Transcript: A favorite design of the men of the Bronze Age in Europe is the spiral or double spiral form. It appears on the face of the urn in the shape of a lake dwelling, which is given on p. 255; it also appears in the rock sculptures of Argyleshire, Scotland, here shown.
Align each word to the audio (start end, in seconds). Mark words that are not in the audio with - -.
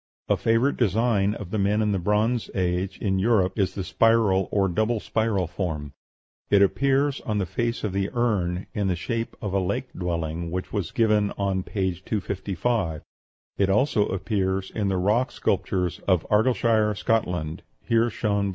A 0.29 0.35
favorite 0.35 0.77
design 0.77 1.35
of 1.35 1.51
the 1.51 1.59
men 1.59 1.79
of 1.79 1.91
the 1.91 1.99
Bronze 1.99 2.49
Age 2.55 2.97
in 2.97 3.19
Europe 3.19 3.59
is 3.59 3.75
the 3.75 3.83
spiral 3.83 4.47
or 4.49 4.67
double 4.67 4.99
spiral 4.99 5.45
form. 5.45 5.93
It 6.49 6.63
appears 6.63 7.21
on 7.21 7.37
the 7.37 7.45
face 7.45 7.83
of 7.83 7.93
the 7.93 8.09
urn 8.15 8.65
in 8.73 8.87
the 8.87 8.95
shape 8.95 9.35
of 9.43 9.53
a 9.53 9.59
lake 9.59 9.93
dwelling, 9.93 10.49
which 10.49 10.73
is 10.73 10.89
given 10.89 11.31
on 11.37 11.61
p. 11.61 11.91
255; 12.03 13.03
it 13.59 13.69
also 13.69 14.07
appears 14.07 14.71
in 14.71 14.87
the 14.87 14.97
rock 14.97 15.31
sculptures 15.31 15.99
of 16.07 16.25
Argyleshire, 16.31 16.95
Scotland, 16.97 17.61
here 17.79 18.09
shown. 18.09 18.49